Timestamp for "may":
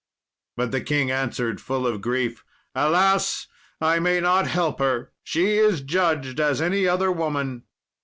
3.99-4.19